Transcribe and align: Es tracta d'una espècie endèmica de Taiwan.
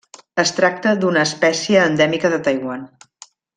Es 0.43 0.53
tracta 0.59 0.93
d'una 1.03 1.27
espècie 1.29 1.85
endèmica 1.91 2.33
de 2.35 2.43
Taiwan. 2.51 2.89